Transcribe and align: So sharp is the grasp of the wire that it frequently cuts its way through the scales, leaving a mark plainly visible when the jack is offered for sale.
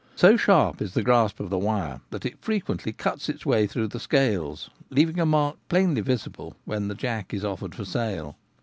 So 0.15 0.35
sharp 0.35 0.81
is 0.81 0.95
the 0.95 1.03
grasp 1.03 1.39
of 1.39 1.51
the 1.51 1.59
wire 1.59 2.01
that 2.09 2.25
it 2.25 2.39
frequently 2.41 2.91
cuts 2.91 3.29
its 3.29 3.45
way 3.45 3.67
through 3.67 3.89
the 3.89 3.99
scales, 3.99 4.71
leaving 4.89 5.19
a 5.19 5.27
mark 5.27 5.57
plainly 5.69 6.01
visible 6.01 6.55
when 6.65 6.87
the 6.87 6.95
jack 6.95 7.35
is 7.35 7.45
offered 7.45 7.75
for 7.75 7.85
sale. 7.85 8.35